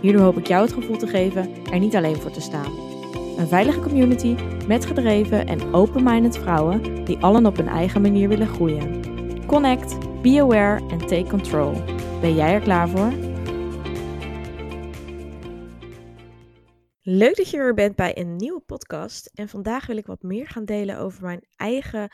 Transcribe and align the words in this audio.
Hierdoor 0.00 0.22
hoop 0.22 0.38
ik 0.38 0.46
jou 0.46 0.62
het 0.62 0.72
gevoel 0.72 0.96
te 0.96 1.06
geven 1.06 1.64
er 1.64 1.78
niet 1.78 1.96
alleen 1.96 2.16
voor 2.16 2.30
te 2.30 2.40
staan. 2.40 2.72
Een 3.38 3.48
veilige 3.48 3.80
community 3.80 4.36
met 4.66 4.86
gedreven 4.86 5.46
en 5.46 5.74
open-minded 5.74 6.38
vrouwen 6.38 7.04
die 7.04 7.18
allen 7.18 7.46
op 7.46 7.56
hun 7.56 7.68
eigen 7.68 8.00
manier 8.00 8.28
willen 8.28 8.48
groeien. 8.48 9.02
Connect, 9.46 10.22
be 10.22 10.40
aware 10.40 10.88
en 10.88 10.98
take 10.98 11.26
control. 11.28 11.72
Ben 12.20 12.34
jij 12.34 12.52
er 12.52 12.60
klaar 12.60 12.88
voor? 12.88 13.12
Leuk 17.02 17.36
dat 17.36 17.50
je 17.50 17.56
er 17.56 17.74
bent 17.74 17.96
bij 17.96 18.18
een 18.18 18.36
nieuwe 18.36 18.60
podcast. 18.60 19.30
En 19.34 19.48
vandaag 19.48 19.86
wil 19.86 19.96
ik 19.96 20.06
wat 20.06 20.22
meer 20.22 20.48
gaan 20.48 20.64
delen 20.64 20.98
over 20.98 21.22
mijn 21.22 21.46
eigen 21.56 22.08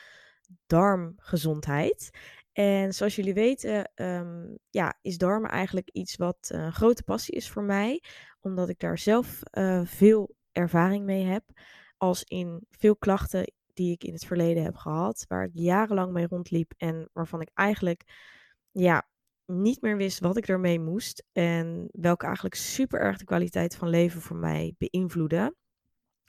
darmgezondheid. 0.67 2.11
En 2.57 2.95
zoals 2.95 3.17
jullie 3.17 3.35
weten, 3.35 3.91
ehm, 3.95 4.47
ja, 4.71 4.99
is 5.03 5.19
darmen 5.19 5.51
eigenlijk 5.51 5.91
iets 5.91 6.17
wat 6.17 6.49
een 6.53 6.73
grote 6.73 7.03
passie 7.03 7.35
is 7.35 7.51
voor 7.51 7.63
mij. 7.63 8.03
Omdat 8.41 8.69
ik 8.69 8.79
daar 8.79 8.99
zelf 8.99 9.41
uh, 9.53 9.81
veel 9.85 10.35
ervaring 10.53 11.05
mee 11.05 11.25
heb. 11.25 11.45
Als 11.97 12.23
in 12.25 12.67
veel 12.71 12.97
klachten 12.97 13.53
die 13.73 13.93
ik 13.93 14.05
in 14.05 14.13
het 14.13 14.25
verleden 14.25 14.63
heb 14.63 14.77
gehad. 14.77 15.25
Waar 15.29 15.45
ik 15.45 15.51
jarenlang 15.53 16.13
mee 16.13 16.27
rondliep. 16.27 16.73
En 16.77 17.09
waarvan 17.13 17.41
ik 17.41 17.51
eigenlijk 17.55 18.03
ja, 18.71 19.09
niet 19.47 19.81
meer 19.81 19.97
wist 19.97 20.21
wat 20.21 20.37
ik 20.37 20.49
ermee 20.49 20.81
moest. 20.81 21.25
En 21.33 21.89
welke 21.93 22.25
eigenlijk 22.25 22.55
super 22.55 23.01
erg 23.01 23.19
de 23.19 23.25
kwaliteit 23.25 23.77
van 23.77 23.89
leven 23.89 24.21
voor 24.21 24.37
mij 24.37 24.75
beïnvloedde. 24.79 25.55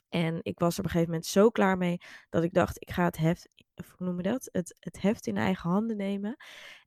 En 0.08 0.38
ik 0.42 0.58
was 0.58 0.72
er 0.72 0.78
op 0.78 0.84
een 0.84 0.90
gegeven 0.90 1.12
moment 1.12 1.30
zo 1.30 1.50
klaar 1.50 1.76
mee 1.76 2.00
dat 2.28 2.42
ik 2.42 2.52
dacht, 2.52 2.76
ik 2.80 2.90
ga 2.90 3.04
het 3.04 3.16
heft, 3.16 3.48
hoe 3.96 4.06
noem 4.06 4.16
je 4.16 4.22
dat? 4.22 4.48
Het, 4.52 4.76
het 4.80 5.00
heft 5.00 5.26
in 5.26 5.36
eigen 5.36 5.70
handen 5.70 5.96
nemen. 5.96 6.36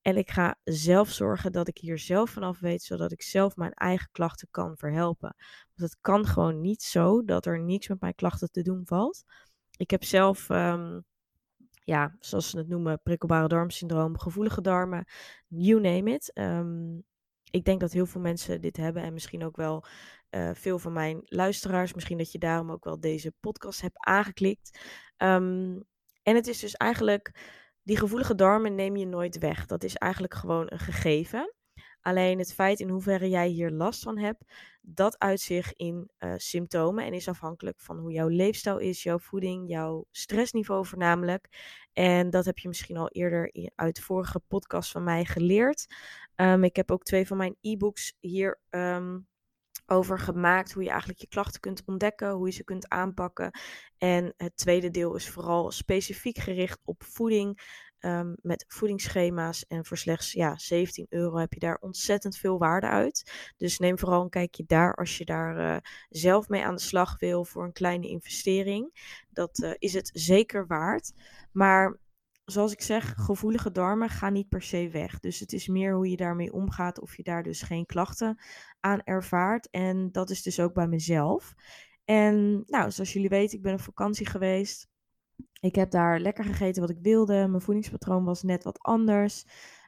En 0.02 0.17
ik 0.17 0.31
ga 0.31 0.55
zelf 0.63 1.09
zorgen 1.09 1.52
dat 1.52 1.67
ik 1.67 1.78
hier 1.78 2.00
zelf 2.00 2.30
vanaf 2.30 2.59
weet, 2.59 2.83
zodat 2.83 3.11
ik 3.11 3.22
zelf 3.22 3.55
mijn 3.55 3.73
eigen 3.73 4.09
klachten 4.11 4.47
kan 4.52 4.78
verhelpen. 4.78 5.36
Want 5.75 5.91
het 5.91 5.97
kan 6.02 6.25
gewoon 6.25 6.61
niet 6.61 6.83
zo 6.83 7.25
dat 7.25 7.45
er 7.45 7.59
niks 7.59 7.88
met 7.88 8.02
mijn 8.02 8.16
klachten 8.16 8.52
te 8.52 8.61
doen 8.61 8.81
valt. 8.86 9.23
Ik 9.78 9.91
heb 9.91 10.03
zelf, 10.03 10.50
ehm, 10.50 11.00
ja, 11.83 12.16
zoals 12.19 12.50
ze 12.50 12.58
het 12.58 12.67
noemen, 12.67 13.02
prikkelbare 13.03 13.47
darmsyndroom, 13.47 14.19
gevoelige 14.19 14.61
darmen, 14.61 15.06
you 15.47 15.81
name 15.81 16.11
it. 16.11 16.33
Ehm, 16.33 16.97
ik 17.52 17.66
denk 17.66 17.80
dat 17.80 17.91
heel 17.91 18.06
veel 18.06 18.22
mensen 18.22 18.61
dit 18.61 18.78
hebben 18.78 19.03
en 19.03 19.13
misschien 19.13 19.44
ook 19.44 19.56
wel 19.56 19.85
uh, 20.32 20.50
veel 20.54 20.80
van 20.80 20.94
mijn 20.94 21.22
luisteraars. 21.24 21.94
Misschien 21.94 22.18
dat 22.18 22.32
je 22.32 22.40
daarom 22.40 22.72
ook 22.72 22.84
wel 22.84 23.00
deze 23.00 23.34
podcast 23.40 23.82
hebt 23.82 23.98
aangeklikt. 24.06 24.80
Um, 25.18 25.84
en 26.24 26.36
het 26.36 26.48
is 26.48 26.60
dus 26.60 26.74
eigenlijk, 26.74 27.32
die 27.84 27.98
gevoelige 27.98 28.36
darmen 28.36 28.76
neem 28.76 28.96
je 28.96 29.06
nooit 29.06 29.38
weg. 29.38 29.66
Dat 29.66 29.84
is 29.84 29.96
eigenlijk 29.96 30.34
gewoon 30.34 30.66
een 30.70 30.80
gegeven. 30.80 31.54
Alleen 32.02 32.40
het 32.40 32.54
feit 32.54 32.80
in 32.80 32.90
hoeverre 32.90 33.30
jij 33.30 33.48
hier 33.48 33.72
last 33.72 34.04
van 34.04 34.18
hebt, 34.18 34.44
dat 34.82 35.20
uit 35.20 35.40
zich 35.40 35.74
in 35.76 36.12
uh, 36.20 36.34
symptomen 36.38 37.06
en 37.06 37.14
is 37.14 37.28
afhankelijk 37.28 37.80
van 37.80 37.98
hoe 37.98 38.12
jouw 38.12 38.28
leefstijl 38.28 38.78
is, 38.78 39.04
jouw 39.04 39.20
voeding, 39.20 39.70
jouw 39.70 40.06
stressniveau 40.12 40.86
voornamelijk. 40.86 41.47
En 41.94 42.30
dat 42.30 42.46
heb 42.46 42.58
je 42.58 42.68
misschien 42.68 42.97
al 42.97 43.09
eerder 43.09 43.72
uit 43.75 44.00
vorige 44.00 44.40
podcast 44.40 44.91
van 44.91 45.03
mij 45.03 45.25
geleerd. 45.25 45.96
Um, 46.36 46.64
ik 46.64 46.75
heb 46.75 46.91
ook 46.91 47.03
twee 47.03 47.28
van 47.28 47.38
mijn 47.38 47.56
e-books 47.62 48.14
hier 48.20 48.59
um, 48.70 49.28
over 49.91 50.19
gemaakt 50.19 50.72
hoe 50.72 50.84
je 50.84 50.90
eigenlijk 50.90 51.19
je 51.19 51.28
klachten 51.28 51.62
kunt 51.62 51.84
ontdekken, 51.85 52.31
hoe 52.31 52.47
je 52.47 52.53
ze 52.53 52.63
kunt 52.63 52.90
aanpakken. 52.90 53.52
En 53.97 54.34
het 54.38 54.57
tweede 54.57 54.90
deel 54.90 55.16
is 55.16 55.29
vooral 55.29 55.72
specifiek 55.72 56.38
gericht 56.38 56.79
op 56.84 57.03
voeding. 57.03 57.79
Um, 58.06 58.35
met 58.41 58.66
voedingsschema's. 58.68 59.66
En 59.68 59.85
voor 59.85 59.97
slechts 59.97 60.31
ja, 60.31 60.57
17 60.57 61.06
euro 61.09 61.38
heb 61.38 61.53
je 61.53 61.59
daar 61.59 61.78
ontzettend 61.79 62.38
veel 62.38 62.57
waarde 62.57 62.88
uit. 62.88 63.31
Dus 63.57 63.79
neem 63.79 64.00
vooral 64.00 64.22
een 64.22 64.29
kijkje 64.29 64.63
daar 64.68 64.96
als 64.96 65.18
je 65.18 65.25
daar 65.25 65.57
uh, 65.57 65.78
zelf 66.09 66.47
mee 66.47 66.66
aan 66.66 66.75
de 66.75 66.81
slag 66.81 67.19
wil 67.19 67.46
voor 67.46 67.63
een 67.63 67.72
kleine 67.72 68.08
investering. 68.08 68.91
Dat 69.29 69.59
uh, 69.59 69.72
is 69.78 69.94
het 69.94 70.09
zeker 70.13 70.68
waard. 70.68 71.13
Maar 71.52 71.97
zoals 72.51 72.72
ik 72.72 72.81
zeg, 72.81 73.13
gevoelige 73.17 73.72
darmen 73.72 74.09
gaan 74.09 74.34
niet 74.34 74.50
per 74.50 74.62
se 74.62 74.89
weg. 74.89 75.19
Dus 75.19 75.39
het 75.39 75.53
is 75.53 75.67
meer 75.67 75.95
hoe 75.95 76.09
je 76.09 76.17
daarmee 76.17 76.53
omgaat, 76.53 77.00
of 77.00 77.17
je 77.17 77.23
daar 77.23 77.44
dus 77.44 77.62
geen 77.62 77.85
klachten 77.85 78.39
aan 78.79 79.03
ervaart. 79.03 79.69
En 79.69 80.12
dat 80.12 80.29
is 80.29 80.41
dus 80.41 80.59
ook 80.59 80.73
bij 80.73 80.88
mezelf. 80.88 81.53
En 82.06 82.63
nou, 82.66 82.91
zoals 82.91 83.13
jullie 83.13 83.29
weten, 83.29 83.57
ik 83.57 83.63
ben 83.63 83.73
op 83.73 83.81
vakantie 83.81 84.25
geweest. 84.25 84.90
Ik 85.59 85.75
heb 85.75 85.91
daar 85.91 86.19
lekker 86.19 86.44
gegeten 86.44 86.81
wat 86.81 86.90
ik 86.90 87.00
wilde. 87.01 87.47
Mijn 87.47 87.61
voedingspatroon 87.61 88.23
was 88.23 88.44
net 88.44 88.63
wat 88.63 88.79
anders. 88.79 89.45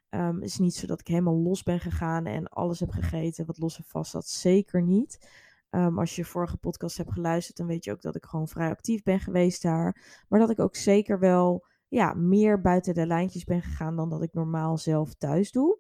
Um, 0.10 0.36
het 0.36 0.44
is 0.44 0.58
niet 0.58 0.76
zo 0.76 0.88
dat 0.88 1.00
ik 1.00 1.08
helemaal 1.08 1.38
los 1.38 1.64
ben 1.64 1.80
gegaan 1.80 2.26
en 2.26 2.48
alles 2.48 2.80
heb 2.80 2.92
gegeten 2.92 3.46
wat 3.46 3.58
los 3.58 3.78
en 3.78 3.84
vast 3.88 4.12
zat. 4.12 4.28
Zeker 4.28 4.82
niet. 4.82 5.30
Um, 5.70 6.00
als 6.00 6.16
je 6.16 6.26
vorige 6.26 6.58
podcast 6.58 6.98
hebt 6.98 7.12
geluisterd, 7.12 7.58
dan 7.58 7.68
weet 7.68 7.84
je 7.84 7.92
ook 7.92 8.02
dat 8.02 8.16
ik 8.16 8.26
gewoon 8.26 8.48
vrij 8.48 8.70
actief 8.70 9.04
ben 9.04 9.20
geweest 9.20 9.62
daar. 9.62 10.24
Maar 10.28 10.40
dat 10.40 10.50
ik 10.50 10.60
ook 10.60 10.76
zeker 10.76 11.20
wel 11.20 11.66
ja, 11.94 12.14
meer 12.14 12.62
buiten 12.62 12.94
de 12.94 13.08
lijntjes 13.08 13.44
ben 13.44 13.62
gegaan 13.62 13.96
dan 13.96 14.10
dat 14.10 14.24
ik 14.24 14.34
normaal 14.34 14.78
zelf 14.78 15.14
thuis 15.14 15.52
doe. 15.52 15.80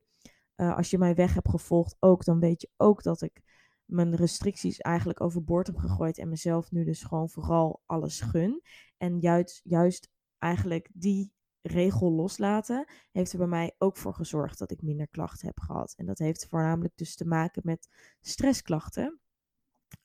Uh, 0.55 0.77
als 0.77 0.89
je 0.89 0.97
mij 0.97 1.15
weg 1.15 1.33
hebt 1.33 1.49
gevolgd 1.49 1.95
ook, 1.99 2.25
dan 2.25 2.39
weet 2.39 2.61
je 2.61 2.69
ook 2.77 3.03
dat 3.03 3.21
ik 3.21 3.41
mijn 3.85 4.15
restricties 4.15 4.77
eigenlijk 4.77 5.21
overboord 5.21 5.67
heb 5.67 5.77
gegooid 5.77 6.17
en 6.17 6.29
mezelf 6.29 6.71
nu 6.71 6.83
dus 6.83 7.03
gewoon 7.03 7.29
vooral 7.29 7.81
alles 7.85 8.21
gun. 8.21 8.61
En 8.97 9.19
juist, 9.19 9.61
juist 9.63 10.09
eigenlijk 10.37 10.89
die 10.93 11.33
regel 11.61 12.11
loslaten 12.11 12.85
heeft 13.11 13.31
er 13.31 13.37
bij 13.37 13.47
mij 13.47 13.75
ook 13.77 13.97
voor 13.97 14.13
gezorgd 14.13 14.59
dat 14.59 14.71
ik 14.71 14.81
minder 14.81 15.07
klachten 15.07 15.47
heb 15.47 15.59
gehad. 15.59 15.93
En 15.97 16.05
dat 16.05 16.17
heeft 16.17 16.47
voornamelijk 16.49 16.97
dus 16.97 17.15
te 17.15 17.25
maken 17.25 17.61
met 17.65 17.89
stressklachten. 18.21 19.19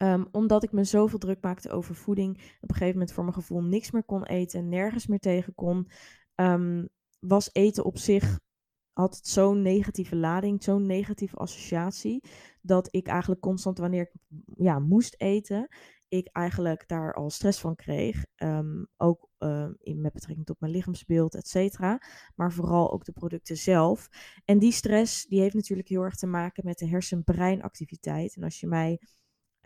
Um, 0.03 0.29
omdat 0.31 0.63
ik 0.63 0.73
me 0.73 0.85
zoveel 0.85 1.19
druk 1.19 1.43
maakte 1.43 1.71
over 1.71 1.95
voeding, 1.95 2.31
op 2.61 2.69
een 2.69 2.75
gegeven 2.75 2.93
moment 2.93 3.13
voor 3.13 3.23
mijn 3.23 3.35
gevoel 3.35 3.63
niks 3.63 3.91
meer 3.91 4.05
kon 4.05 4.25
eten, 4.25 4.69
nergens 4.69 5.07
meer 5.07 5.19
tegen 5.19 5.55
kon, 5.55 5.91
um, 6.35 6.89
was 7.19 7.51
eten 7.53 7.85
op 7.85 7.99
zich, 7.99 8.41
had 8.93 9.17
het 9.17 9.27
zo'n 9.27 9.63
negatieve 9.63 10.17
lading, 10.17 10.63
zo'n 10.63 10.87
negatieve 10.87 11.37
associatie, 11.37 12.29
dat 12.63 12.89
ik 12.91 13.07
eigenlijk 13.07 13.41
constant 13.41 13.79
wanneer 13.79 14.03
ik 14.03 14.43
ja, 14.55 14.79
moest 14.79 15.15
eten, 15.21 15.69
ik 16.09 16.29
eigenlijk 16.33 16.89
daar 16.89 17.15
al 17.15 17.31
stress 17.31 17.61
van 17.61 17.75
kreeg. 17.75 18.25
Um, 18.37 18.87
ook 18.97 19.29
in, 19.79 20.01
met 20.01 20.13
betrekking 20.13 20.47
tot 20.47 20.61
mijn 20.61 20.73
lichaamsbeeld, 20.73 21.35
et 21.35 21.49
cetera. 21.49 22.03
Maar 22.35 22.53
vooral 22.53 22.93
ook 22.93 23.05
de 23.05 23.13
producten 23.13 23.57
zelf. 23.57 24.09
En 24.45 24.59
die 24.59 24.73
stress 24.73 25.27
die 25.27 25.41
heeft 25.41 25.55
natuurlijk 25.55 25.89
heel 25.89 26.03
erg 26.03 26.17
te 26.17 26.27
maken 26.27 26.65
met 26.65 26.79
de 26.79 26.89
hersen-breinactiviteit. 26.89 28.37
En 28.37 28.43
als 28.43 28.61
je 28.61 28.67
mij 28.67 29.01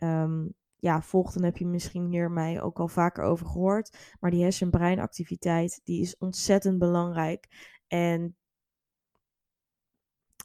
um, 0.03 0.53
ja, 0.75 1.01
volgt, 1.01 1.33
dan 1.33 1.43
heb 1.43 1.57
je 1.57 1.65
misschien 1.65 2.05
hier 2.05 2.31
mij 2.31 2.61
ook 2.61 2.79
al 2.79 2.87
vaker 2.87 3.23
over 3.23 3.45
gehoord. 3.45 4.15
Maar 4.19 4.31
die 4.31 4.41
hersen-breinactiviteit, 4.41 5.81
die 5.83 6.01
is 6.01 6.17
ontzettend 6.17 6.79
belangrijk. 6.79 7.71
En 7.87 8.35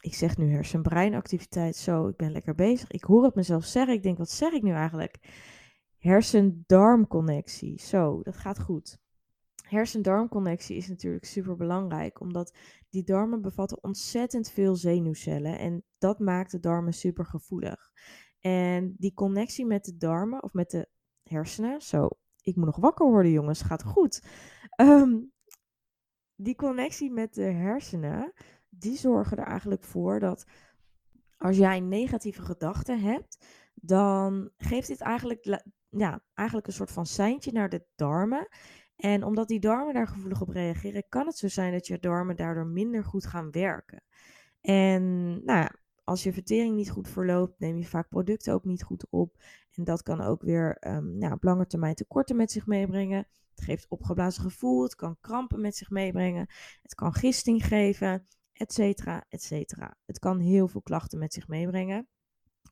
ik 0.01 0.15
zeg 0.15 0.37
nu 0.37 0.53
hersen-breinactiviteit, 0.53 1.77
zo, 1.77 2.09
ik 2.09 2.17
ben 2.17 2.33
lekker 2.33 2.55
bezig. 2.55 2.91
Ik 2.91 3.05
hoor 3.05 3.25
het 3.25 3.35
mezelf 3.35 3.65
zeggen. 3.65 3.95
Ik 3.95 4.03
denk, 4.03 4.19
wat 4.19 4.31
zeg 4.31 4.53
ik 4.53 4.63
nu 4.63 4.73
eigenlijk? 4.73 5.19
Hersen-darmconnectie. 5.99 7.81
Zo, 7.81 8.23
dat 8.23 8.37
gaat 8.37 8.61
goed. 8.61 8.99
Hersen-darmconnectie 9.69 10.77
is 10.77 10.89
natuurlijk 10.89 11.25
super 11.25 11.57
belangrijk, 11.57 12.21
omdat 12.21 12.57
die 12.91 13.05
darmen 13.05 13.41
bevatten 13.41 13.83
ontzettend 13.83 14.51
veel 14.51 14.77
zenuwcellen 14.77 15.59
en 15.59 15.85
dat 15.99 16.19
maakt 16.19 16.51
de 16.51 16.61
darmen 16.61 16.93
super 16.93 17.27
gevoelig. 17.27 17.93
En 18.41 18.95
die 18.99 19.15
connectie 19.15 19.67
met 19.67 19.85
de 19.85 19.97
darmen 19.97 20.43
of 20.43 20.53
met 20.53 20.71
de 20.71 20.89
hersenen, 21.23 21.81
zo, 21.83 22.09
ik 22.43 22.57
moet 22.57 22.67
nog 22.67 22.77
wakker 22.77 23.07
worden 23.07 23.33
jongens, 23.33 23.63
gaat 23.63 23.83
goed. 23.83 24.23
Um, 24.81 25.33
die 26.35 26.55
connectie 26.55 27.11
met 27.11 27.35
de 27.35 27.43
hersenen, 27.43 28.33
die 28.69 28.97
zorgen 28.97 29.37
er 29.37 29.47
eigenlijk 29.47 29.85
voor 29.85 30.21
dat 30.21 30.47
als 31.37 31.57
jij 31.57 31.81
negatieve 31.81 32.43
gedachten 32.43 33.01
hebt, 33.01 33.47
dan 33.75 34.51
geeft 34.57 34.89
dit 34.89 35.01
eigenlijk, 35.01 35.63
ja, 35.89 36.23
eigenlijk 36.35 36.67
een 36.69 36.73
soort 36.73 36.93
van 36.93 37.07
seintje 37.07 37.53
naar 37.53 37.69
de 37.69 37.87
darmen. 37.95 38.49
En 38.97 39.25
omdat 39.25 39.49
die 39.49 39.61
darmen 39.61 39.95
daar 39.95 40.09
gevoelig 40.09 40.41
op 40.41 40.49
reageren, 40.49 41.09
kan 41.09 41.27
het 41.27 41.37
zo 41.37 41.49
zijn 41.49 41.73
dat 41.73 41.87
je 41.87 41.99
darmen 41.99 42.37
daardoor 42.37 42.67
minder 42.67 43.05
goed 43.05 43.27
gaan 43.27 43.51
werken. 43.51 44.03
En 44.61 45.31
nou 45.45 45.59
ja, 45.59 45.75
als 46.09 46.23
je 46.23 46.33
vertering 46.33 46.77
niet 46.77 46.91
goed 46.91 47.09
verloopt, 47.09 47.59
neem 47.59 47.79
je 47.79 47.87
vaak 47.87 48.09
producten 48.09 48.53
ook 48.53 48.65
niet 48.65 48.83
goed 48.83 49.07
op. 49.11 49.37
En 49.75 49.85
dat 49.85 50.03
kan 50.03 50.21
ook 50.21 50.43
weer 50.43 50.77
um, 50.89 51.19
nou, 51.19 51.33
op 51.33 51.43
lange 51.43 51.67
termijn 51.67 51.95
tekorten 51.95 52.37
met 52.37 52.53
zich 52.53 52.67
meebrengen. 52.67 53.27
Het 53.55 53.65
geeft 53.65 53.89
opgeblazen 53.89 54.43
gevoel, 54.43 54.83
het 54.83 54.95
kan 54.95 55.17
krampen 55.21 55.61
met 55.61 55.77
zich 55.77 55.91
meebrengen, 55.91 56.47
het 56.83 56.95
kan 56.95 57.15
gisting 57.15 57.67
geven, 57.67 58.27
et 58.53 58.73
cetera, 58.73 59.25
et 59.29 59.43
cetera. 59.43 59.97
Het 60.07 60.19
kan 60.19 60.39
heel 60.39 60.69
veel 60.69 60.83
klachten 60.83 61.19
met 61.19 61.33
zich 61.33 61.49
meebrengen 61.49 62.09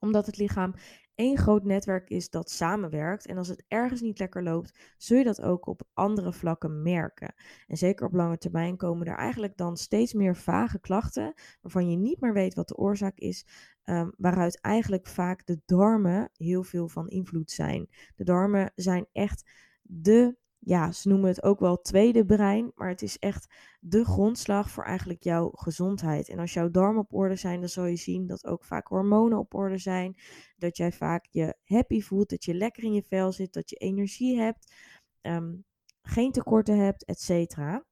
omdat 0.01 0.27
het 0.27 0.37
lichaam 0.37 0.75
één 1.17 1.39
groot 1.39 1.65
netwerk 1.65 2.11
is 2.11 2.31
dat 2.31 2.51
samenwerkt. 2.51 3.27
En 3.27 3.37
als 3.37 3.49
het 3.49 3.65
ergens 3.69 4.01
niet 4.01 4.19
lekker 4.19 4.43
loopt, 4.43 4.79
zul 4.97 5.19
je 5.19 5.25
dat 5.25 5.43
ook 5.43 5.67
op 5.67 5.83
andere 5.93 6.33
vlakken 6.33 6.83
merken. 6.83 7.35
En 7.67 7.77
zeker 7.77 8.07
op 8.07 8.13
lange 8.13 8.39
termijn 8.39 8.77
komen 8.77 9.07
er 9.07 9.17
eigenlijk 9.17 9.57
dan 9.57 9.77
steeds 9.77 10.13
meer 10.13 10.37
vage 10.37 10.81
klachten, 10.81 11.35
waarvan 11.61 11.91
je 11.91 11.97
niet 11.97 12.21
meer 12.21 12.33
weet 12.33 12.55
wat 12.55 12.69
de 12.69 12.77
oorzaak 12.77 13.19
is, 13.19 13.47
um, 13.85 14.13
waaruit 14.17 14.61
eigenlijk 14.61 15.07
vaak 15.07 15.47
de 15.47 15.61
darmen 15.65 16.31
heel 16.33 16.63
veel 16.63 16.89
van 16.89 17.09
invloed 17.09 17.51
zijn. 17.51 17.89
De 18.15 18.25
darmen 18.25 18.73
zijn 18.75 19.07
echt 19.13 19.51
de 19.83 20.37
ja, 20.67 20.93
ze 20.93 21.09
noemen 21.09 21.29
het 21.29 21.43
ook 21.43 21.61
wel 21.61 21.81
tweede 21.81 22.25
brein, 22.25 22.73
maar 22.75 22.89
het 22.89 23.03
is 23.03 23.19
echt 23.19 23.55
de 23.81 24.05
grondslag 24.05 24.71
voor 24.71 24.85
eigenlijk 24.85 25.23
jouw 25.23 25.51
gezondheid. 25.51 26.29
En 26.29 26.39
als 26.39 26.53
jouw 26.53 26.71
darmen 26.71 27.03
op 27.03 27.15
orde 27.15 27.37
zijn, 27.37 27.61
dan 27.61 27.69
zul 27.69 27.85
je 27.85 27.97
zien 27.97 28.27
dat 28.27 28.47
ook 28.47 28.65
vaak 28.65 28.87
hormonen 28.87 29.39
op 29.39 29.55
orde 29.55 29.79
zijn. 29.79 30.17
Dat 30.57 30.77
jij 30.77 30.93
vaak 30.93 31.27
je 31.31 31.57
happy 31.65 32.01
voelt, 32.01 32.31
dat 32.31 32.45
je 32.45 32.55
lekker 32.55 32.83
in 32.83 32.93
je 32.93 33.03
vel 33.03 33.33
zit, 33.33 33.53
dat 33.53 33.71
je 33.71 33.77
energie 33.77 34.39
hebt, 34.39 34.73
ehm, 35.21 35.55
geen 36.03 36.33
tekorten 36.33 36.79
hebt, 36.79 37.05
et 37.05 37.21
cetera. 37.21 37.85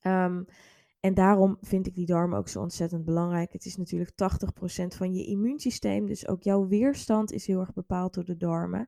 Ehm, 0.00 0.42
en 1.00 1.14
daarom 1.14 1.56
vind 1.60 1.86
ik 1.86 1.94
die 1.94 2.06
darmen 2.06 2.38
ook 2.38 2.48
zo 2.48 2.60
ontzettend 2.60 3.04
belangrijk. 3.04 3.52
Het 3.52 3.64
is 3.64 3.76
natuurlijk 3.76 4.10
80% 4.14 4.94
van 4.94 5.14
je 5.14 5.24
immuunsysteem, 5.26 6.06
dus 6.06 6.28
ook 6.28 6.42
jouw 6.42 6.66
weerstand 6.66 7.32
is 7.32 7.46
heel 7.46 7.60
erg 7.60 7.72
bepaald 7.72 8.14
door 8.14 8.24
de 8.24 8.36
darmen. 8.36 8.86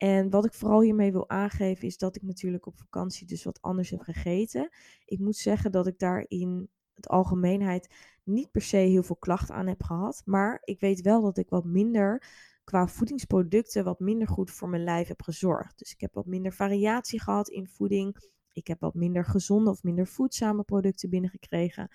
En 0.00 0.30
wat 0.30 0.44
ik 0.44 0.52
vooral 0.52 0.80
hiermee 0.80 1.12
wil 1.12 1.28
aangeven 1.28 1.86
is 1.86 1.98
dat 1.98 2.16
ik 2.16 2.22
natuurlijk 2.22 2.66
op 2.66 2.78
vakantie 2.78 3.26
dus 3.26 3.44
wat 3.44 3.62
anders 3.62 3.90
heb 3.90 4.00
gegeten. 4.00 4.68
Ik 5.04 5.18
moet 5.18 5.36
zeggen 5.36 5.72
dat 5.72 5.86
ik 5.86 5.98
daar 5.98 6.24
in 6.28 6.68
het 6.94 7.08
algemeenheid 7.08 7.94
niet 8.24 8.50
per 8.50 8.62
se 8.62 8.76
heel 8.76 9.02
veel 9.02 9.16
klachten 9.16 9.54
aan 9.54 9.66
heb 9.66 9.82
gehad. 9.82 10.22
Maar 10.24 10.60
ik 10.64 10.80
weet 10.80 11.00
wel 11.00 11.22
dat 11.22 11.38
ik 11.38 11.48
wat 11.48 11.64
minder 11.64 12.24
qua 12.64 12.86
voedingsproducten 12.86 13.84
wat 13.84 14.00
minder 14.00 14.28
goed 14.28 14.50
voor 14.50 14.68
mijn 14.68 14.84
lijf 14.84 15.08
heb 15.08 15.22
gezorgd. 15.22 15.78
Dus 15.78 15.92
ik 15.92 16.00
heb 16.00 16.14
wat 16.14 16.26
minder 16.26 16.52
variatie 16.52 17.20
gehad 17.20 17.48
in 17.48 17.68
voeding. 17.68 18.16
Ik 18.52 18.66
heb 18.66 18.80
wat 18.80 18.94
minder 18.94 19.24
gezonde 19.24 19.70
of 19.70 19.82
minder 19.82 20.06
voedzame 20.06 20.62
producten 20.62 21.10
binnengekregen. 21.10 21.88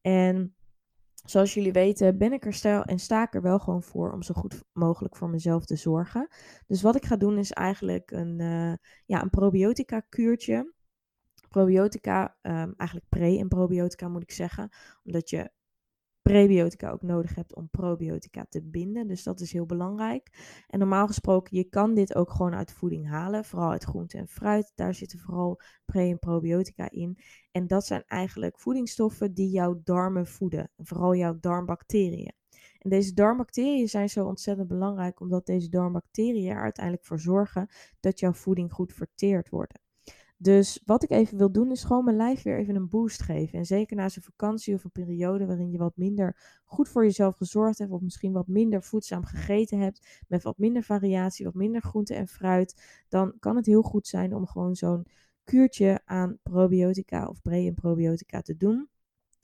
En 0.00 0.54
zoals 1.24 1.54
jullie 1.54 1.72
weten 1.72 2.18
ben 2.18 2.32
ik 2.32 2.44
er 2.44 2.82
en 2.84 2.98
sta 2.98 3.22
ik 3.22 3.34
er 3.34 3.42
wel 3.42 3.58
gewoon 3.58 3.82
voor 3.82 4.12
om 4.12 4.22
zo 4.22 4.34
goed 4.34 4.62
mogelijk 4.72 5.16
voor 5.16 5.30
mezelf 5.30 5.64
te 5.64 5.76
zorgen. 5.76 6.28
Dus 6.66 6.82
wat 6.82 6.96
ik 6.96 7.04
ga 7.04 7.16
doen 7.16 7.38
is 7.38 7.52
eigenlijk 7.52 8.10
een, 8.10 8.40
uh, 8.40 8.74
ja, 9.06 9.22
een 9.22 9.30
probiotica 9.30 10.00
kuurtje. 10.00 10.74
Probiotica, 11.48 12.36
um, 12.42 12.74
eigenlijk 12.76 13.08
pre- 13.08 13.38
en 13.38 13.48
probiotica 13.48 14.08
moet 14.08 14.22
ik 14.22 14.30
zeggen. 14.30 14.68
Omdat 15.02 15.30
je 15.30 15.50
prebiotica 16.22 16.90
ook 16.90 17.02
nodig 17.02 17.34
hebt 17.34 17.54
om 17.54 17.68
probiotica 17.68 18.46
te 18.48 18.62
binden. 18.62 19.06
Dus 19.06 19.22
dat 19.22 19.40
is 19.40 19.52
heel 19.52 19.66
belangrijk. 19.66 20.28
En 20.68 20.78
normaal 20.78 21.06
gesproken, 21.06 21.56
je 21.56 21.64
kan 21.64 21.94
dit 21.94 22.14
ook 22.14 22.30
gewoon 22.30 22.54
uit 22.54 22.72
voeding 22.72 23.08
halen. 23.08 23.44
Vooral 23.44 23.70
uit 23.70 23.84
groente 23.84 24.18
en 24.18 24.28
fruit. 24.28 24.72
Daar 24.74 24.94
zitten 24.94 25.18
vooral 25.18 25.60
pre- 25.84 26.08
en 26.08 26.18
probiotica 26.18 26.90
in. 26.90 27.18
En 27.52 27.66
dat 27.66 27.86
zijn 27.86 28.04
eigenlijk 28.06 28.58
voedingsstoffen 28.58 29.34
die 29.34 29.50
jouw 29.50 29.80
darmen 29.84 30.26
voeden. 30.26 30.70
vooral 30.76 31.14
jouw 31.14 31.38
darmbacteriën. 31.40 32.32
En 32.78 32.90
deze 32.90 33.14
darmbacteriën 33.14 33.88
zijn 33.88 34.08
zo 34.08 34.24
ontzettend 34.26 34.68
belangrijk 34.68 35.20
omdat 35.20 35.46
deze 35.46 35.68
darmbacteriën 35.68 36.50
er 36.50 36.62
uiteindelijk 36.62 37.06
voor 37.06 37.20
zorgen 37.20 37.68
dat 38.00 38.20
jouw 38.20 38.32
voeding 38.32 38.72
goed 38.72 38.92
verteerd 38.92 39.48
wordt. 39.48 39.78
Dus 40.42 40.82
wat 40.84 41.02
ik 41.02 41.10
even 41.10 41.38
wil 41.38 41.52
doen 41.52 41.70
is 41.70 41.84
gewoon 41.84 42.04
mijn 42.04 42.16
lijf 42.16 42.42
weer 42.42 42.58
even 42.58 42.74
een 42.76 42.88
boost 42.88 43.22
geven. 43.22 43.58
En 43.58 43.66
zeker 43.66 43.96
na 43.96 44.08
zo'n 44.08 44.22
vakantie 44.22 44.74
of 44.74 44.84
een 44.84 44.90
periode 44.90 45.46
waarin 45.46 45.70
je 45.70 45.78
wat 45.78 45.96
minder 45.96 46.60
goed 46.64 46.88
voor 46.88 47.04
jezelf 47.04 47.36
gezorgd 47.36 47.78
hebt. 47.78 47.90
Of 47.90 48.00
misschien 48.00 48.32
wat 48.32 48.46
minder 48.46 48.82
voedzaam 48.82 49.24
gegeten 49.24 49.78
hebt. 49.78 50.24
Met 50.28 50.42
wat 50.42 50.58
minder 50.58 50.82
variatie, 50.82 51.44
wat 51.44 51.54
minder 51.54 51.82
groente 51.82 52.14
en 52.14 52.28
fruit. 52.28 53.02
Dan 53.08 53.34
kan 53.38 53.56
het 53.56 53.66
heel 53.66 53.82
goed 53.82 54.06
zijn 54.06 54.34
om 54.34 54.46
gewoon 54.46 54.74
zo'n 54.74 55.06
kuurtje 55.44 56.00
aan 56.04 56.38
probiotica 56.42 57.26
of 57.26 57.42
pre- 57.42 57.66
en 57.66 57.74
probiotica 57.74 58.40
te 58.40 58.56
doen. 58.56 58.88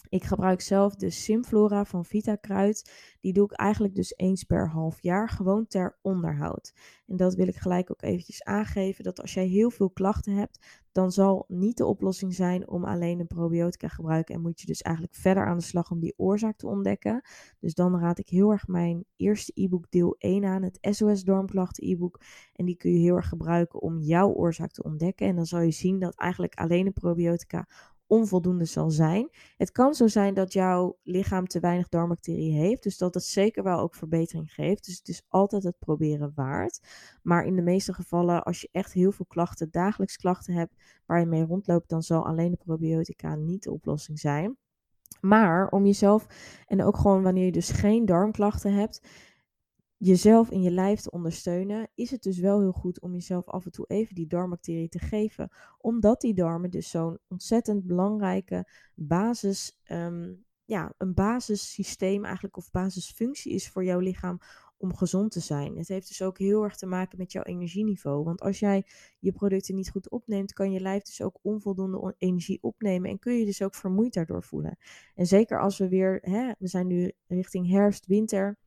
Ik 0.08 0.24
gebruik 0.24 0.60
zelf 0.60 0.94
de 0.94 1.10
Simflora 1.10 1.84
van 1.84 2.04
Vita 2.04 2.36
Kruid. 2.36 2.90
Die 3.20 3.32
doe 3.32 3.44
ik 3.44 3.52
eigenlijk 3.52 3.94
dus 3.94 4.16
eens 4.16 4.44
per 4.44 4.68
half 4.68 5.02
jaar, 5.02 5.28
gewoon 5.28 5.66
ter 5.66 5.98
onderhoud. 6.02 6.74
En 7.06 7.16
dat 7.16 7.34
wil 7.34 7.48
ik 7.48 7.56
gelijk 7.56 7.90
ook 7.90 8.02
eventjes 8.02 8.44
aangeven, 8.44 9.04
dat 9.04 9.20
als 9.20 9.34
jij 9.34 9.46
heel 9.46 9.70
veel 9.70 9.90
klachten 9.90 10.32
hebt, 10.32 10.84
dan 10.92 11.12
zal 11.12 11.44
niet 11.48 11.76
de 11.76 11.86
oplossing 11.86 12.34
zijn 12.34 12.68
om 12.68 12.84
alleen 12.84 13.20
een 13.20 13.26
probiotica 13.26 13.88
te 13.88 13.94
gebruiken. 13.94 14.34
En 14.34 14.40
moet 14.40 14.60
je 14.60 14.66
dus 14.66 14.82
eigenlijk 14.82 15.14
verder 15.16 15.46
aan 15.46 15.58
de 15.58 15.64
slag 15.64 15.90
om 15.90 16.00
die 16.00 16.14
oorzaak 16.16 16.56
te 16.56 16.66
ontdekken. 16.66 17.22
Dus 17.60 17.74
dan 17.74 17.98
raad 18.00 18.18
ik 18.18 18.28
heel 18.28 18.50
erg 18.50 18.66
mijn 18.66 19.04
eerste 19.16 19.52
e-book 19.54 19.90
deel 19.90 20.14
1 20.18 20.44
aan, 20.44 20.62
het 20.62 20.78
SOS 20.80 21.24
Darmklachten 21.24 21.88
e-book. 21.88 22.20
En 22.52 22.64
die 22.64 22.76
kun 22.76 22.92
je 22.92 22.98
heel 22.98 23.16
erg 23.16 23.28
gebruiken 23.28 23.80
om 23.80 24.00
jouw 24.00 24.32
oorzaak 24.32 24.70
te 24.70 24.82
ontdekken. 24.82 25.26
En 25.26 25.36
dan 25.36 25.46
zal 25.46 25.60
je 25.60 25.70
zien 25.70 25.98
dat 25.98 26.14
eigenlijk 26.14 26.54
alleen 26.54 26.86
een 26.86 26.92
probiotica 26.92 27.68
onvoldoende 28.06 28.64
zal 28.64 28.90
zijn. 28.90 29.30
Het 29.56 29.72
kan 29.72 29.94
zo 29.94 30.06
zijn 30.06 30.34
dat 30.34 30.52
jouw 30.52 30.98
lichaam 31.02 31.46
te 31.46 31.60
weinig 31.60 31.88
darmbacteriën 31.88 32.54
heeft, 32.54 32.82
dus 32.82 32.98
dat 32.98 33.14
het 33.14 33.24
zeker 33.24 33.62
wel 33.62 33.78
ook 33.78 33.94
verbetering 33.94 34.52
geeft. 34.52 34.84
Dus 34.84 34.98
het 34.98 35.08
is 35.08 35.22
altijd 35.28 35.62
het 35.62 35.78
proberen 35.78 36.32
waard. 36.34 36.80
Maar 37.22 37.44
in 37.44 37.56
de 37.56 37.62
meeste 37.62 37.92
gevallen, 37.92 38.42
als 38.42 38.60
je 38.60 38.68
echt 38.72 38.92
heel 38.92 39.12
veel 39.12 39.26
klachten, 39.28 39.70
dagelijks 39.70 40.16
klachten 40.16 40.54
hebt 40.54 40.74
waar 41.06 41.20
je 41.20 41.26
mee 41.26 41.44
rondloopt, 41.44 41.88
dan 41.88 42.02
zal 42.02 42.26
alleen 42.26 42.50
de 42.50 42.56
probiotica 42.64 43.34
niet 43.34 43.62
de 43.62 43.72
oplossing 43.72 44.18
zijn. 44.18 44.56
Maar 45.20 45.68
om 45.68 45.86
jezelf, 45.86 46.26
en 46.66 46.82
ook 46.82 46.96
gewoon 46.96 47.22
wanneer 47.22 47.44
je 47.44 47.52
dus 47.52 47.70
geen 47.70 48.04
darmklachten 48.04 48.74
hebt, 48.74 49.00
jezelf 49.96 50.50
in 50.50 50.62
je 50.62 50.70
lijf 50.70 51.00
te 51.00 51.10
ondersteunen, 51.10 51.88
is 51.94 52.10
het 52.10 52.22
dus 52.22 52.38
wel 52.38 52.60
heel 52.60 52.72
goed 52.72 53.00
om 53.00 53.12
jezelf 53.12 53.48
af 53.48 53.64
en 53.64 53.70
toe 53.70 53.84
even 53.88 54.14
die 54.14 54.26
darmbacteriën 54.26 54.88
te 54.88 54.98
geven. 54.98 55.50
Omdat 55.78 56.20
die 56.20 56.34
darmen 56.34 56.70
dus 56.70 56.90
zo'n 56.90 57.18
ontzettend 57.28 57.86
belangrijke 57.86 58.70
basis, 58.94 59.80
um, 59.90 60.44
ja, 60.64 60.94
een 60.98 61.14
basissysteem 61.14 62.24
eigenlijk 62.24 62.56
of 62.56 62.70
basisfunctie 62.70 63.52
is 63.52 63.68
voor 63.68 63.84
jouw 63.84 63.98
lichaam 63.98 64.38
om 64.78 64.94
gezond 64.94 65.30
te 65.30 65.40
zijn. 65.40 65.76
Het 65.76 65.88
heeft 65.88 66.08
dus 66.08 66.22
ook 66.22 66.38
heel 66.38 66.62
erg 66.62 66.76
te 66.76 66.86
maken 66.86 67.18
met 67.18 67.32
jouw 67.32 67.42
energieniveau. 67.42 68.24
Want 68.24 68.40
als 68.40 68.58
jij 68.58 68.86
je 69.18 69.32
producten 69.32 69.74
niet 69.74 69.90
goed 69.90 70.10
opneemt, 70.10 70.52
kan 70.52 70.72
je 70.72 70.80
lijf 70.80 71.02
dus 71.02 71.22
ook 71.22 71.38
onvoldoende 71.42 72.14
energie 72.18 72.58
opnemen 72.62 73.10
en 73.10 73.18
kun 73.18 73.38
je 73.38 73.44
dus 73.44 73.62
ook 73.62 73.74
vermoeid 73.74 74.14
daardoor 74.14 74.42
voelen. 74.42 74.78
En 75.14 75.26
zeker 75.26 75.60
als 75.60 75.78
we 75.78 75.88
weer, 75.88 76.18
hè, 76.22 76.52
we 76.58 76.68
zijn 76.68 76.86
nu 76.86 77.12
richting 77.26 77.70
herfst, 77.70 78.06
winter 78.06 78.58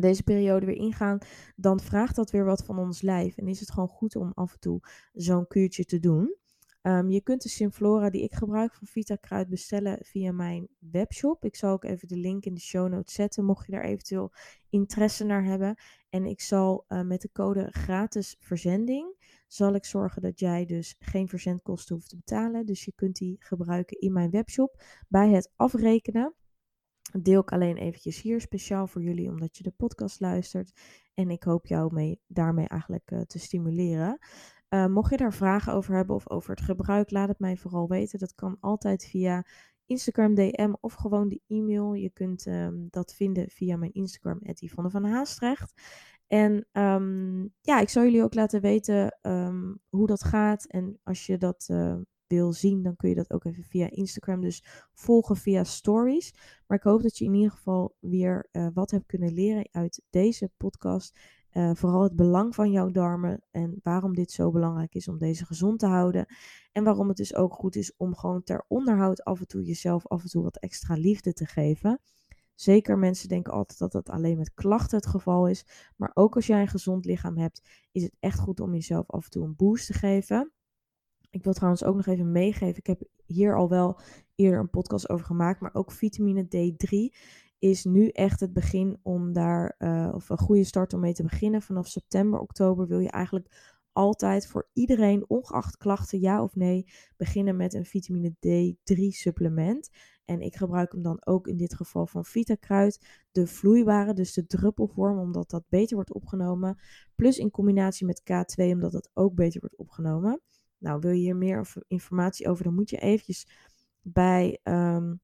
deze 0.00 0.22
periode 0.22 0.66
weer 0.66 0.76
ingaan, 0.76 1.18
dan 1.56 1.80
vraagt 1.80 2.16
dat 2.16 2.30
weer 2.30 2.44
wat 2.44 2.64
van 2.64 2.78
ons 2.78 3.02
lijf. 3.02 3.36
En 3.36 3.48
is 3.48 3.60
het 3.60 3.70
gewoon 3.70 3.88
goed 3.88 4.16
om 4.16 4.32
af 4.34 4.52
en 4.52 4.60
toe 4.60 4.80
zo'n 5.12 5.46
kuurtje 5.46 5.84
te 5.84 5.98
doen. 6.00 6.36
Um, 6.82 7.10
je 7.10 7.20
kunt 7.20 7.42
de 7.42 7.48
Simflora 7.48 8.10
die 8.10 8.22
ik 8.22 8.32
gebruik 8.32 8.74
van 8.74 8.86
Vita 8.86 9.16
Kruid 9.16 9.48
bestellen 9.48 9.98
via 10.00 10.32
mijn 10.32 10.68
webshop. 10.78 11.44
Ik 11.44 11.56
zal 11.56 11.72
ook 11.72 11.84
even 11.84 12.08
de 12.08 12.16
link 12.16 12.44
in 12.44 12.54
de 12.54 12.60
show 12.60 12.88
notes 12.88 13.14
zetten, 13.14 13.44
mocht 13.44 13.66
je 13.66 13.72
daar 13.72 13.84
eventueel 13.84 14.32
interesse 14.70 15.24
naar 15.24 15.44
hebben. 15.44 15.76
En 16.10 16.24
ik 16.24 16.40
zal 16.40 16.84
uh, 16.88 17.02
met 17.02 17.20
de 17.20 17.30
code 17.32 17.68
gratis 17.70 18.36
verzending, 18.40 19.16
zal 19.46 19.74
ik 19.74 19.84
zorgen 19.84 20.22
dat 20.22 20.38
jij 20.38 20.66
dus 20.66 20.96
geen 20.98 21.28
verzendkosten 21.28 21.94
hoeft 21.94 22.08
te 22.08 22.16
betalen. 22.16 22.66
Dus 22.66 22.84
je 22.84 22.92
kunt 22.94 23.16
die 23.16 23.36
gebruiken 23.38 24.00
in 24.00 24.12
mijn 24.12 24.30
webshop. 24.30 24.82
Bij 25.08 25.30
het 25.30 25.52
afrekenen 25.56 26.34
deel 27.20 27.40
ik 27.40 27.52
alleen 27.52 27.76
eventjes 27.76 28.22
hier 28.22 28.40
speciaal 28.40 28.86
voor 28.86 29.02
jullie, 29.02 29.28
omdat 29.28 29.56
je 29.56 29.62
de 29.62 29.72
podcast 29.76 30.20
luistert. 30.20 30.80
En 31.14 31.30
ik 31.30 31.42
hoop 31.42 31.66
jou 31.66 31.94
mee, 31.94 32.20
daarmee 32.26 32.68
eigenlijk 32.68 33.10
uh, 33.10 33.20
te 33.20 33.38
stimuleren. 33.38 34.18
Uh, 34.68 34.86
mocht 34.86 35.10
je 35.10 35.16
daar 35.16 35.32
vragen 35.32 35.72
over 35.72 35.94
hebben 35.94 36.14
of 36.14 36.30
over 36.30 36.50
het 36.50 36.64
gebruik, 36.64 37.10
laat 37.10 37.28
het 37.28 37.38
mij 37.38 37.56
vooral 37.56 37.88
weten. 37.88 38.18
Dat 38.18 38.34
kan 38.34 38.56
altijd 38.60 39.04
via 39.04 39.44
Instagram 39.86 40.34
DM 40.34 40.72
of 40.80 40.92
gewoon 40.92 41.28
de 41.28 41.40
e-mail. 41.46 41.94
Je 41.94 42.10
kunt 42.10 42.46
um, 42.46 42.86
dat 42.90 43.14
vinden 43.14 43.50
via 43.50 43.76
mijn 43.76 43.92
Instagram, 43.92 44.38
Yvonne 44.42 44.90
van 44.90 45.04
Haastrecht. 45.04 45.72
En 46.26 46.66
um, 46.72 47.54
ja, 47.60 47.80
ik 47.80 47.88
zal 47.88 48.02
jullie 48.02 48.22
ook 48.22 48.34
laten 48.34 48.60
weten 48.60 49.18
um, 49.22 49.80
hoe 49.88 50.06
dat 50.06 50.24
gaat. 50.24 50.64
En 50.64 50.98
als 51.02 51.26
je 51.26 51.38
dat 51.38 51.68
uh, 51.70 51.96
wil 52.36 52.52
zien, 52.52 52.82
dan 52.82 52.96
kun 52.96 53.08
je 53.08 53.14
dat 53.14 53.32
ook 53.32 53.44
even 53.44 53.64
via 53.64 53.90
Instagram 53.90 54.40
dus 54.40 54.64
volgen 54.92 55.36
via 55.36 55.64
stories. 55.64 56.34
Maar 56.66 56.78
ik 56.78 56.84
hoop 56.84 57.02
dat 57.02 57.18
je 57.18 57.24
in 57.24 57.34
ieder 57.34 57.50
geval 57.50 57.94
weer 58.00 58.48
uh, 58.52 58.68
wat 58.74 58.90
hebt 58.90 59.06
kunnen 59.06 59.32
leren 59.32 59.68
uit 59.70 60.02
deze 60.10 60.50
podcast. 60.56 61.18
Uh, 61.52 61.70
vooral 61.74 62.02
het 62.02 62.16
belang 62.16 62.54
van 62.54 62.70
jouw 62.70 62.90
darmen 62.90 63.42
en 63.50 63.80
waarom 63.82 64.14
dit 64.14 64.30
zo 64.30 64.50
belangrijk 64.50 64.94
is 64.94 65.08
om 65.08 65.18
deze 65.18 65.44
gezond 65.44 65.78
te 65.78 65.86
houden. 65.86 66.26
En 66.72 66.84
waarom 66.84 67.08
het 67.08 67.16
dus 67.16 67.34
ook 67.34 67.54
goed 67.54 67.76
is 67.76 67.96
om 67.96 68.16
gewoon 68.16 68.42
ter 68.42 68.64
onderhoud 68.68 69.24
af 69.24 69.40
en 69.40 69.46
toe 69.46 69.64
jezelf 69.64 70.06
af 70.06 70.22
en 70.22 70.28
toe 70.28 70.42
wat 70.42 70.58
extra 70.58 70.94
liefde 70.94 71.32
te 71.32 71.46
geven. 71.46 72.00
Zeker 72.54 72.98
mensen 72.98 73.28
denken 73.28 73.52
altijd 73.52 73.78
dat 73.78 73.92
dat 73.92 74.10
alleen 74.10 74.36
met 74.36 74.54
klachten 74.54 74.96
het 74.96 75.06
geval 75.06 75.48
is. 75.48 75.66
Maar 75.96 76.10
ook 76.14 76.34
als 76.34 76.46
jij 76.46 76.60
een 76.60 76.68
gezond 76.68 77.04
lichaam 77.04 77.38
hebt, 77.38 77.62
is 77.92 78.02
het 78.02 78.16
echt 78.20 78.38
goed 78.38 78.60
om 78.60 78.72
jezelf 78.72 79.10
af 79.10 79.24
en 79.24 79.30
toe 79.30 79.44
een 79.44 79.56
boost 79.56 79.86
te 79.86 79.92
geven. 79.92 80.52
Ik 81.32 81.44
wil 81.44 81.52
trouwens 81.52 81.84
ook 81.84 81.96
nog 81.96 82.06
even 82.06 82.32
meegeven. 82.32 82.76
Ik 82.76 82.86
heb 82.86 83.02
hier 83.26 83.56
al 83.56 83.68
wel 83.68 84.00
eerder 84.34 84.60
een 84.60 84.70
podcast 84.70 85.08
over 85.08 85.26
gemaakt. 85.26 85.60
Maar 85.60 85.74
ook 85.74 85.92
vitamine 85.92 86.44
D3 86.44 87.18
is 87.58 87.84
nu 87.84 88.08
echt 88.08 88.40
het 88.40 88.52
begin 88.52 88.98
om 89.02 89.32
daar, 89.32 89.74
uh, 89.78 90.10
of 90.14 90.28
een 90.28 90.38
goede 90.38 90.64
start 90.64 90.92
om 90.92 91.00
mee 91.00 91.12
te 91.12 91.22
beginnen. 91.22 91.62
Vanaf 91.62 91.86
september, 91.86 92.40
oktober 92.40 92.86
wil 92.86 92.98
je 92.98 93.10
eigenlijk 93.10 93.76
altijd 93.92 94.46
voor 94.46 94.68
iedereen, 94.72 95.24
ongeacht 95.28 95.76
klachten, 95.76 96.20
ja 96.20 96.42
of 96.42 96.54
nee, 96.54 96.86
beginnen 97.16 97.56
met 97.56 97.74
een 97.74 97.84
vitamine 97.84 98.30
D3 98.30 98.98
supplement. 99.08 99.90
En 100.24 100.40
ik 100.40 100.56
gebruik 100.56 100.92
hem 100.92 101.02
dan 101.02 101.26
ook 101.26 101.46
in 101.46 101.56
dit 101.56 101.74
geval 101.74 102.06
van 102.06 102.24
Vitakruid, 102.24 103.22
de 103.32 103.46
vloeibare, 103.46 104.14
dus 104.14 104.32
de 104.32 104.46
druppelvorm, 104.46 105.18
omdat 105.18 105.50
dat 105.50 105.64
beter 105.68 105.94
wordt 105.94 106.12
opgenomen. 106.12 106.78
Plus 107.14 107.38
in 107.38 107.50
combinatie 107.50 108.06
met 108.06 108.22
K2, 108.22 108.64
omdat 108.64 108.92
dat 108.92 109.10
ook 109.14 109.34
beter 109.34 109.60
wordt 109.60 109.76
opgenomen. 109.76 110.40
Nou, 110.82 111.00
wil 111.00 111.10
je 111.10 111.20
hier 111.20 111.36
meer 111.36 111.72
informatie 111.88 112.48
over, 112.48 112.64
dan 112.64 112.74
moet 112.74 112.90
je 112.90 112.96
eventjes 112.96 113.48
bij 114.00 114.58
um, 114.62 115.20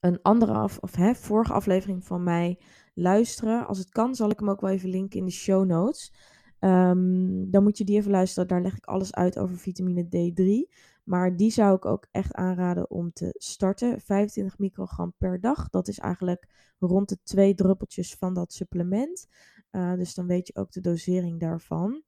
een 0.00 0.22
andere 0.22 0.52
af, 0.52 0.78
of 0.78 0.94
hè, 0.94 1.14
vorige 1.14 1.52
aflevering 1.52 2.04
van 2.04 2.22
mij 2.22 2.58
luisteren. 2.94 3.66
Als 3.66 3.78
het 3.78 3.88
kan, 3.88 4.14
zal 4.14 4.30
ik 4.30 4.38
hem 4.38 4.50
ook 4.50 4.60
wel 4.60 4.70
even 4.70 4.88
linken 4.88 5.18
in 5.18 5.24
de 5.24 5.30
show 5.30 5.66
notes. 5.66 6.12
Um, 6.60 7.50
dan 7.50 7.62
moet 7.62 7.78
je 7.78 7.84
die 7.84 7.96
even 7.96 8.10
luisteren. 8.10 8.48
Daar 8.48 8.62
leg 8.62 8.76
ik 8.76 8.84
alles 8.84 9.14
uit 9.14 9.38
over 9.38 9.58
vitamine 9.58 10.04
D3. 10.04 10.74
Maar 11.04 11.36
die 11.36 11.50
zou 11.50 11.76
ik 11.76 11.84
ook 11.84 12.06
echt 12.10 12.34
aanraden 12.34 12.90
om 12.90 13.12
te 13.12 13.34
starten. 13.38 14.00
25 14.00 14.58
microgram 14.58 15.14
per 15.18 15.40
dag. 15.40 15.68
Dat 15.68 15.88
is 15.88 15.98
eigenlijk 15.98 16.48
rond 16.78 17.08
de 17.08 17.18
twee 17.22 17.54
druppeltjes 17.54 18.14
van 18.14 18.34
dat 18.34 18.52
supplement. 18.52 19.26
Uh, 19.70 19.94
dus 19.94 20.14
dan 20.14 20.26
weet 20.26 20.46
je 20.46 20.56
ook 20.56 20.72
de 20.72 20.80
dosering 20.80 21.40
daarvan. 21.40 22.02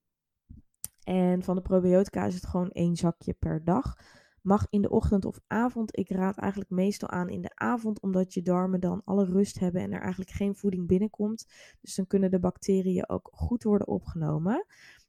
En 1.08 1.42
van 1.42 1.56
de 1.56 1.62
probiotica 1.62 2.24
is 2.24 2.34
het 2.34 2.46
gewoon 2.46 2.70
één 2.70 2.96
zakje 2.96 3.34
per 3.38 3.64
dag. 3.64 3.94
Mag 4.42 4.66
in 4.70 4.82
de 4.82 4.90
ochtend 4.90 5.24
of 5.24 5.40
avond. 5.46 5.98
Ik 5.98 6.10
raad 6.10 6.36
eigenlijk 6.38 6.70
meestal 6.70 7.08
aan 7.08 7.28
in 7.28 7.40
de 7.40 7.50
avond, 7.54 8.00
omdat 8.00 8.34
je 8.34 8.42
darmen 8.42 8.80
dan 8.80 9.02
alle 9.04 9.24
rust 9.24 9.58
hebben 9.58 9.82
en 9.82 9.92
er 9.92 10.00
eigenlijk 10.00 10.30
geen 10.30 10.56
voeding 10.56 10.86
binnenkomt. 10.86 11.46
Dus 11.80 11.94
dan 11.94 12.06
kunnen 12.06 12.30
de 12.30 12.40
bacteriën 12.40 13.08
ook 13.08 13.28
goed 13.32 13.62
worden 13.62 13.86
opgenomen. 13.86 14.66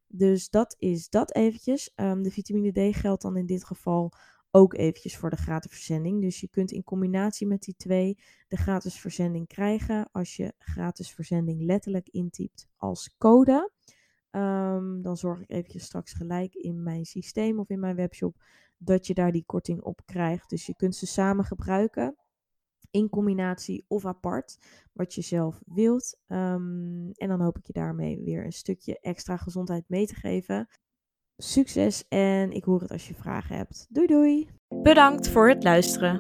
Dus 0.08 0.50
dat 0.50 0.76
is 0.78 1.10
dat 1.10 1.36
eventjes. 1.36 1.92
Um, 1.96 2.24
de 2.24 2.32
vitamine 2.32 2.92
D 2.92 2.96
geldt 2.96 3.22
dan 3.22 3.38
in 3.38 3.46
dit 3.46 3.66
geval 3.66 4.12
ook 4.52 4.74
eventjes 4.74 5.18
voor 5.18 5.30
de 5.30 5.36
gratis 5.36 5.72
verzending. 5.72 6.22
Dus 6.22 6.40
je 6.40 6.50
kunt 6.50 6.72
in 6.72 6.84
combinatie 6.84 7.48
met 7.48 7.62
die 7.62 7.76
twee 7.78 8.18
de 8.48 8.58
gratis 8.58 9.00
verzending 9.00 9.48
krijgen 9.48 10.10
als 10.12 10.36
je 10.36 10.54
gratis 10.58 11.12
verzending 11.12 11.62
letterlijk 11.62 12.10
intypt 12.10 12.68
als 12.78 13.16
code. 13.18 13.72
Um, 14.32 15.02
dan 15.02 15.18
zorg 15.18 15.42
ik 15.42 15.50
eventjes 15.50 15.84
straks 15.84 16.14
gelijk 16.14 16.54
in 16.54 16.84
mijn 16.84 17.06
systeem 17.06 17.60
of 17.60 17.70
in 17.70 17.80
mijn 17.80 17.96
webshop 17.96 18.36
dat 18.78 19.08
je 19.08 19.14
daar 19.14 19.32
die 19.32 19.44
korting 19.46 19.82
op 19.82 20.02
krijgt. 20.06 20.50
Dus 20.50 20.66
je 20.66 20.76
kunt 20.76 20.96
ze 20.96 21.06
samen 21.06 21.46
gebruiken. 21.46 22.16
In 22.92 23.10
combinatie 23.10 23.86
of 23.88 24.06
apart, 24.06 24.58
wat 24.94 25.14
je 25.14 25.22
zelf 25.22 25.62
wilt. 25.66 26.20
Um, 26.28 27.12
en 27.12 27.28
dan 27.28 27.42
hoop 27.42 27.58
ik 27.58 27.66
je 27.66 27.74
daarmee 27.74 28.22
weer 28.24 28.46
een 28.46 28.52
stukje 28.52 29.00
extra 29.00 29.38
gezondheid 29.38 29.84
mee 29.88 30.06
te 30.06 30.16
geven. 30.16 30.68
Succes 31.38 32.08
en 32.08 32.52
ik 32.52 32.64
hoor 32.64 32.82
het 32.82 32.92
als 32.92 33.08
je 33.08 33.14
vragen 33.14 33.56
hebt. 33.56 33.88
Doei 33.90 34.08
doei! 34.08 34.50
Bedankt 34.82 35.30
voor 35.30 35.50
het 35.50 35.64
luisteren. 35.64 36.18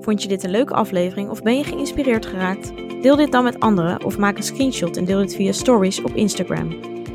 Vond 0.00 0.22
je 0.22 0.28
dit 0.28 0.44
een 0.44 0.50
leuke 0.50 0.74
aflevering 0.74 1.30
of 1.30 1.42
ben 1.42 1.56
je 1.56 1.64
geïnspireerd 1.64 2.26
geraakt? 2.26 2.76
Deel 3.02 3.16
dit 3.16 3.32
dan 3.32 3.44
met 3.44 3.60
anderen 3.60 4.04
of 4.04 4.18
maak 4.18 4.36
een 4.36 4.42
screenshot 4.42 4.96
en 4.96 5.04
deel 5.04 5.18
dit 5.18 5.34
via 5.34 5.52
stories 5.52 6.02
op 6.02 6.10
Instagram. 6.10 6.99